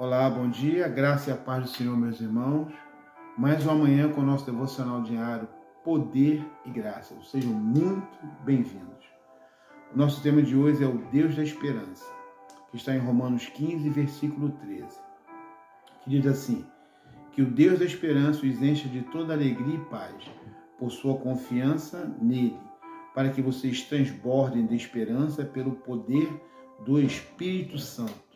[0.00, 2.72] Olá, bom dia, graça e a paz do Senhor, meus irmãos.
[3.36, 5.46] Mais uma manhã com o nosso devocional diário
[5.84, 7.14] Poder e Graça.
[7.22, 9.04] Sejam muito bem-vindos.
[9.94, 12.10] O nosso tema de hoje é o Deus da Esperança,
[12.70, 14.86] que está em Romanos 15, versículo 13,
[16.02, 16.64] que diz assim:
[17.32, 20.14] Que o Deus da Esperança os encha de toda alegria e paz,
[20.78, 22.58] por sua confiança nele,
[23.14, 26.26] para que vocês transbordem de esperança pelo poder
[26.86, 28.29] do Espírito Santo.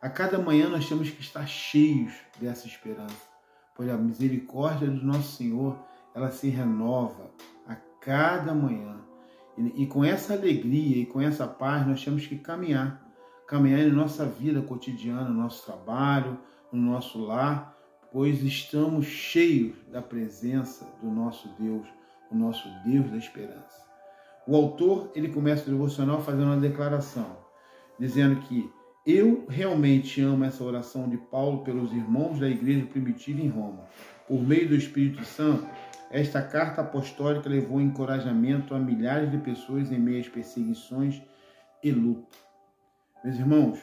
[0.00, 3.26] A cada manhã nós temos que estar cheios dessa esperança,
[3.74, 5.76] pois a misericórdia do nosso Senhor,
[6.14, 7.30] ela se renova
[7.66, 9.00] a cada manhã.
[9.56, 13.04] E, e com essa alegria e com essa paz nós temos que caminhar,
[13.46, 16.38] caminhar em nossa vida cotidiana, no nosso trabalho,
[16.70, 17.76] no nosso lar,
[18.12, 21.88] pois estamos cheios da presença do nosso Deus,
[22.30, 23.84] o nosso Deus da esperança.
[24.46, 27.48] O autor, ele começa o devocional fazendo uma declaração
[27.98, 28.70] dizendo que
[29.10, 33.86] eu realmente amo essa oração de Paulo pelos irmãos da igreja primitiva em Roma.
[34.26, 35.66] Por meio do Espírito Santo,
[36.10, 41.22] esta carta apostólica levou encorajamento a milhares de pessoas em meio às perseguições
[41.82, 42.36] e luta.
[43.24, 43.78] Meus irmãos,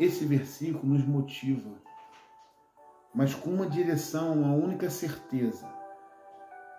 [0.00, 1.70] esse versículo nos motiva,
[3.14, 5.72] mas com uma direção, uma única certeza,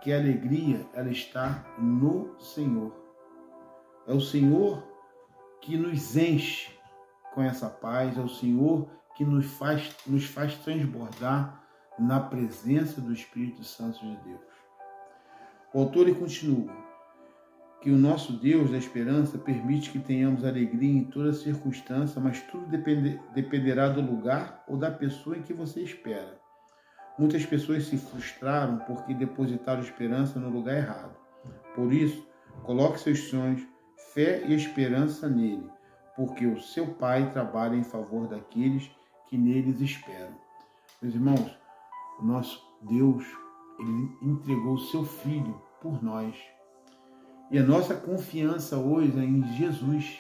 [0.02, 2.94] que a alegria ela está no Senhor.
[4.06, 4.89] É o Senhor
[5.62, 6.72] que nos enche
[7.34, 11.64] com essa paz, é o Senhor que nos faz, nos faz transbordar
[11.98, 14.42] na presença do Espírito Santo de Deus.
[15.74, 16.74] O autor continua
[17.82, 22.66] que o nosso Deus da esperança permite que tenhamos alegria em toda circunstância, mas tudo
[22.68, 26.40] depende, dependerá do lugar ou da pessoa em que você espera.
[27.18, 31.16] Muitas pessoas se frustraram porque depositaram esperança no lugar errado.
[31.76, 32.26] Por isso,
[32.64, 33.62] coloque seus sonhos
[34.20, 35.66] fé e esperança nele,
[36.14, 38.92] porque o seu Pai trabalha em favor daqueles
[39.28, 40.36] que neles esperam.
[41.02, 41.58] Meus irmãos,
[42.20, 43.26] o nosso Deus,
[43.80, 46.36] ele entregou o seu Filho por nós.
[47.50, 50.20] E a nossa confiança hoje é em Jesus.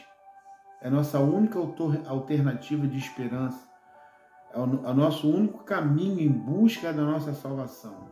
[0.81, 1.59] É a nossa única
[2.07, 3.67] alternativa de esperança.
[4.53, 8.07] É o nosso único caminho em busca da nossa salvação.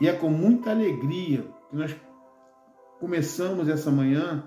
[0.00, 1.94] E é com muita alegria que nós
[2.98, 4.44] começamos essa manhã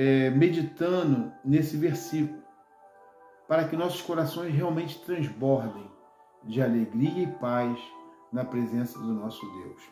[0.00, 2.40] é, meditando nesse versículo,
[3.48, 5.90] para que nossos corações realmente transbordem
[6.44, 7.76] de alegria e paz
[8.32, 9.82] na presença do nosso Deus.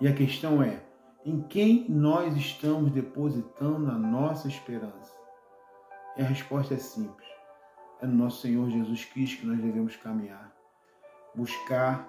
[0.00, 0.82] E a questão é:
[1.26, 5.14] em quem nós estamos depositando a nossa esperança?
[6.16, 7.28] E a resposta é simples:
[8.00, 10.56] é no nosso Senhor Jesus Cristo que nós devemos caminhar,
[11.34, 12.08] buscar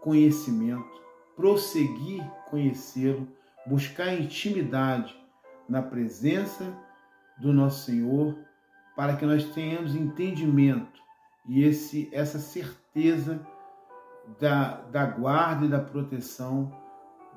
[0.00, 1.00] conhecimento,
[1.36, 3.28] prosseguir conhecê-lo,
[3.68, 5.23] buscar intimidade
[5.68, 6.72] na presença
[7.38, 8.36] do nosso Senhor,
[8.96, 11.02] para que nós tenhamos entendimento
[11.46, 13.44] e esse, essa certeza
[14.40, 16.72] da, da guarda e da proteção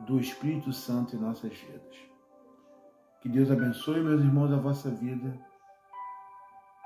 [0.05, 1.97] do Espírito Santo em nossas vidas.
[3.21, 5.37] Que Deus abençoe, meus irmãos, a vossa vida.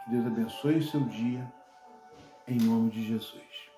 [0.03, 1.52] Que Deus abençoe o seu dia,
[2.47, 3.70] em nome de Jesus.